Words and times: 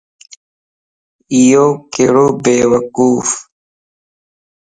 ايو 1.35 1.65
ڪيڙو 1.93 2.25
بيوقوفَ 2.43 3.29